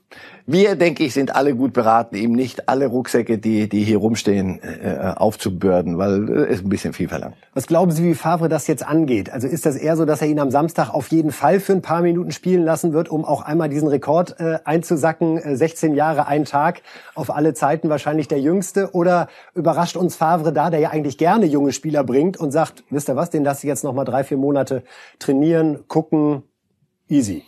[0.46, 4.60] wir, denke ich, sind alle gut beraten, ihm nicht alle Rucksäcke, die, die hier rumstehen,
[4.64, 7.36] äh, aufzubürden, weil es äh, ein bisschen viel verlangt.
[7.54, 9.32] Was glauben Sie, wie Favre das jetzt angeht?
[9.32, 11.84] Also ist das eher so, dass er ihn am Samstag auf jeden Fall für ein
[11.84, 15.38] paar Minuten spielen lassen wird, um auch einmal diesen Rekord äh, einzusacken?
[15.38, 16.82] Äh, 16 Jahre, ein Tag,
[17.14, 18.92] auf alle Zeiten wahrscheinlich der jüngste.
[18.94, 23.10] Oder überrascht uns Favre da, der ja eigentlich gerne junge Spieler bringt und sagt, wisst
[23.10, 24.82] ihr was, den lasse ich jetzt noch mal drei, vier Monate
[25.20, 26.42] trainieren, gucken,
[27.08, 27.44] easy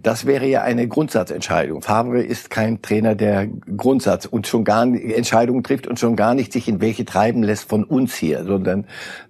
[0.00, 1.82] das wäre ja eine Grundsatzentscheidung.
[1.82, 6.52] Favre ist kein Trainer, der Grundsatz und schon gar Entscheidungen trifft und schon gar nicht
[6.52, 8.86] sich in welche treiben lässt von uns hier, sondern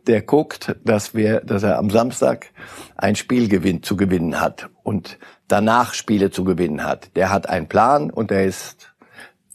[0.06, 2.48] der guckt, dass wir, dass er am Samstag
[2.96, 7.16] ein Spiel gewinnt, zu gewinnen hat und danach Spiele zu gewinnen hat.
[7.16, 8.92] Der hat einen Plan und der ist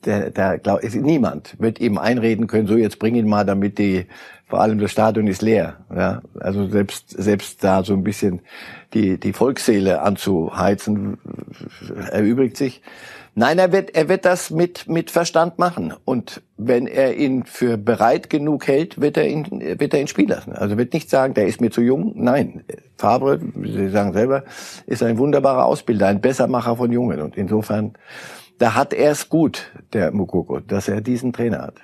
[0.05, 4.07] der, der glaub, niemand wird ihm einreden können, so jetzt bring ihn mal, damit die
[4.53, 5.77] vor allem das Stadion ist leer.
[5.89, 6.21] Ja?
[6.39, 8.41] Also selbst, selbst da so ein bisschen
[8.93, 11.17] die, die Volksseele anzuheizen,
[12.11, 12.83] erübrigt sich.
[13.33, 15.95] Nein, er wird, er wird das mit, mit Verstand machen.
[16.05, 19.47] Und wenn er ihn für bereit genug hält, wird er ihn,
[19.79, 20.51] wird er ihn spielen lassen.
[20.53, 22.13] Also wird nicht sagen, der ist mir zu jung.
[22.15, 22.63] Nein.
[22.95, 24.43] Fabre, Sie sagen selber,
[24.85, 27.21] ist ein wunderbarer Ausbilder, ein Bessermacher von Jungen.
[27.21, 27.93] Und insofern
[28.59, 31.81] da hat er es gut, der Mukoko, dass er diesen Trainer hat.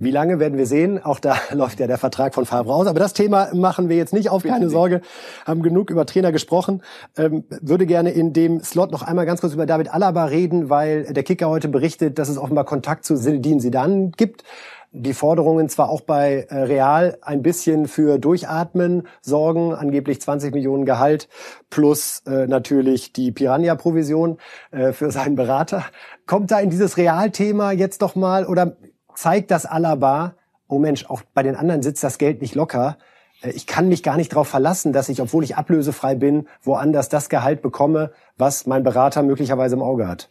[0.00, 1.02] Wie lange werden wir sehen?
[1.02, 2.86] Auch da läuft ja der Vertrag von Favre aus.
[2.86, 5.00] Aber das Thema machen wir jetzt nicht auf, keine Sorge.
[5.44, 6.82] Haben genug über Trainer gesprochen.
[7.16, 11.12] Ähm, würde gerne in dem Slot noch einmal ganz kurz über David Alaba reden, weil
[11.12, 14.44] der Kicker heute berichtet, dass es offenbar Kontakt zu Zinedine Zidane gibt.
[14.90, 20.86] Die Forderungen zwar auch bei äh, Real ein bisschen für Durchatmen sorgen, angeblich 20 Millionen
[20.86, 21.28] Gehalt
[21.68, 24.38] plus äh, natürlich die Piranha-Provision
[24.70, 25.84] äh, für seinen Berater.
[26.26, 28.78] Kommt da in dieses Realthema jetzt doch mal oder
[29.18, 30.34] zeigt das Alaba,
[30.68, 32.98] oh Mensch, auch bei den anderen sitzt das Geld nicht locker.
[33.42, 37.08] Äh, ich kann mich gar nicht darauf verlassen, dass ich, obwohl ich ablösefrei bin, woanders
[37.08, 40.30] das Gehalt bekomme, was mein Berater möglicherweise im Auge hat.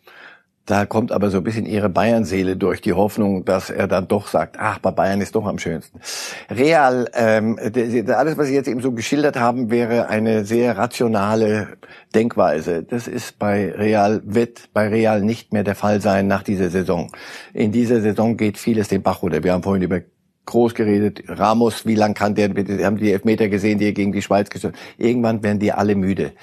[0.68, 4.28] Da kommt aber so ein bisschen ihre Bayern-Seele durch die Hoffnung, dass er dann doch
[4.28, 6.02] sagt, ach, bei Bayern ist doch am schönsten.
[6.50, 11.78] Real, ähm, alles, was Sie jetzt eben so geschildert haben, wäre eine sehr rationale
[12.14, 12.84] Denkweise.
[12.84, 17.14] Das ist bei Real, wird bei Real nicht mehr der Fall sein nach dieser Saison.
[17.54, 19.46] In dieser Saison geht vieles den Bach runter.
[19.46, 20.02] Wir haben vorhin über
[20.48, 21.24] groß geredet.
[21.30, 24.76] Ramos, wie lang kann der, haben die Elfmeter gesehen, die er gegen die Schweiz geschossen
[24.98, 26.34] Irgendwann werden die alle müde.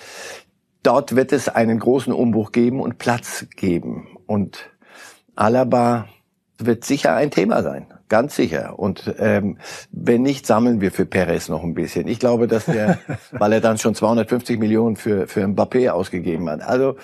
[0.82, 4.13] Dort wird es einen großen Umbruch geben und Platz geben.
[4.26, 4.70] Und
[5.36, 6.06] Alaba
[6.58, 7.86] wird sicher ein Thema sein.
[8.08, 8.78] Ganz sicher.
[8.78, 9.58] Und ähm,
[9.90, 12.06] wenn nicht, sammeln wir für Perez noch ein bisschen.
[12.06, 12.98] Ich glaube, dass der,
[13.32, 16.62] weil er dann schon 250 Millionen für, für Mbappé ausgegeben hat.
[16.62, 16.96] Also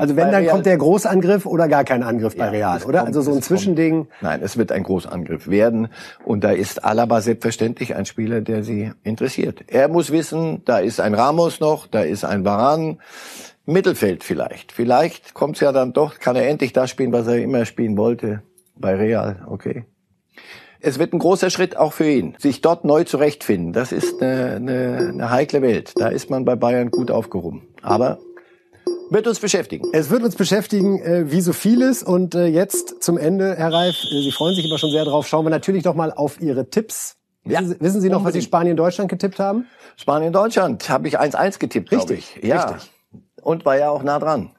[0.00, 3.00] also wenn, dann Real, kommt der Großangriff oder gar kein Angriff bei Real, oder?
[3.00, 4.06] Kommt, also so ein Zwischending.
[4.06, 4.22] Kommt.
[4.22, 5.88] Nein, es wird ein Großangriff werden.
[6.24, 9.62] Und da ist Alaba selbstverständlich ein Spieler, der sie interessiert.
[9.66, 12.98] Er muss wissen, da ist ein Ramos noch, da ist ein Varan.
[13.70, 14.72] Mittelfeld vielleicht.
[14.72, 18.42] Vielleicht kommt's ja dann doch, kann er endlich das spielen, was er immer spielen wollte.
[18.76, 19.84] Bei Real, okay.
[20.80, 23.74] Es wird ein großer Schritt auch für ihn, sich dort neu zurechtfinden.
[23.74, 25.92] Das ist eine, eine, eine heikle Welt.
[25.96, 27.68] Da ist man bei Bayern gut aufgehoben.
[27.82, 28.18] Aber
[29.10, 29.88] wird uns beschäftigen.
[29.92, 32.02] Es wird uns beschäftigen, äh, wie so vieles.
[32.02, 35.26] Und äh, jetzt zum Ende, Herr Reif, äh, Sie freuen sich immer schon sehr drauf.
[35.26, 37.16] Schauen wir natürlich doch mal auf Ihre Tipps.
[37.44, 39.66] Ja, wissen, Sie, wissen Sie noch, was Sie Spanien-Deutschland getippt haben?
[39.96, 42.48] Spanien-Deutschland habe ich 1-1 getippt, richtig, ich.
[42.48, 42.66] Ja.
[42.66, 42.90] Richtig.
[43.42, 44.50] Und war ja auch nah dran.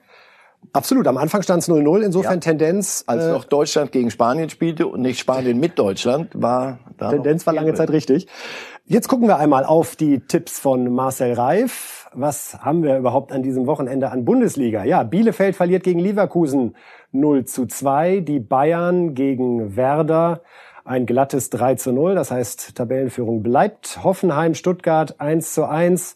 [0.73, 2.39] Absolut, am Anfang stand es 0-0, insofern ja.
[2.39, 3.03] Tendenz.
[3.07, 7.45] Als äh, noch Deutschland gegen Spanien spielte und nicht Spanien mit Deutschland, war da Tendenz
[7.45, 8.27] war lange Zeit richtig.
[8.85, 12.09] Jetzt gucken wir einmal auf die Tipps von Marcel Reif.
[12.13, 14.83] Was haben wir überhaupt an diesem Wochenende an Bundesliga?
[14.83, 16.75] Ja, Bielefeld verliert gegen Leverkusen
[17.11, 20.41] 0 zu 2, die Bayern gegen Werder
[20.83, 24.03] ein glattes 3 zu 0, das heißt Tabellenführung bleibt.
[24.03, 26.15] Hoffenheim, Stuttgart 1 zu 1.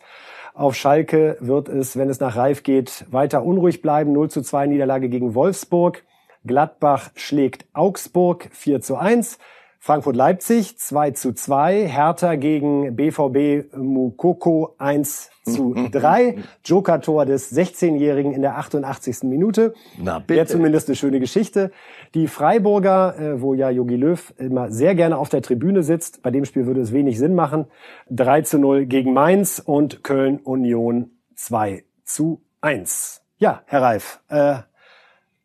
[0.57, 4.13] Auf Schalke wird es, wenn es nach Reif geht, weiter unruhig bleiben.
[4.13, 6.05] 0 zu 2 Niederlage gegen Wolfsburg.
[6.45, 9.37] Gladbach schlägt Augsburg 4 zu 1.
[9.85, 11.87] Frankfurt-Leipzig 2 zu 2.
[11.87, 16.37] Hertha gegen BVB Mukoko 1 zu 3.
[16.65, 19.17] Joker-Tor des 16-Jährigen in der 88.
[19.25, 19.75] Minute.
[19.99, 20.37] Na bitte.
[20.37, 21.69] Wäre zumindest eine schöne Geschichte.
[22.15, 26.31] Die Freiburger, äh, wo ja Jogi Löw immer sehr gerne auf der Tribüne sitzt, bei
[26.31, 27.67] dem Spiel würde es wenig Sinn machen.
[28.09, 33.21] 3 zu 0 gegen Mainz und Köln Union 2 zu 1.
[33.37, 34.55] Ja, Herr Reif, äh,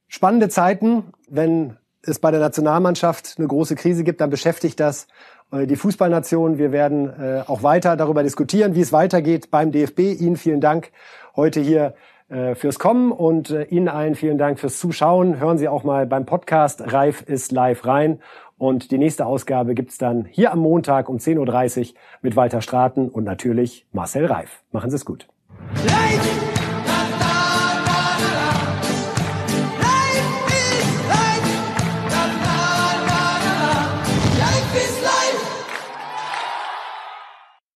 [0.09, 1.13] spannende Zeiten.
[1.29, 5.07] Wenn es bei der Nationalmannschaft eine große Krise gibt, dann beschäftigt das
[5.53, 6.59] äh, die Fußballnation.
[6.59, 10.21] Wir werden äh, auch weiter darüber diskutieren, wie es weitergeht beim DFB.
[10.21, 10.91] Ihnen vielen Dank
[11.37, 11.95] heute hier
[12.29, 15.41] äh, fürs Kommen und Ihnen allen vielen Dank fürs Zuschauen.
[15.41, 18.21] Hören Sie auch mal beim Podcast Reif ist live rein.
[18.59, 23.09] Und die nächste Ausgabe gibt's dann hier am Montag um 10.30 Uhr mit Walter Straten
[23.09, 24.63] und natürlich Marcel Reif.
[24.71, 25.27] Machen Sie es gut.
[25.87, 26.50] Live!